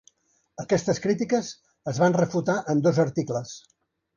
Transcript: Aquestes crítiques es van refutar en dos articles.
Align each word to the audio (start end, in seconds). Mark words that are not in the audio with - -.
Aquestes 0.63 1.01
crítiques 1.03 1.51
es 1.93 1.99
van 2.05 2.17
refutar 2.23 2.59
en 2.75 2.85
dos 2.89 3.03
articles. 3.05 3.57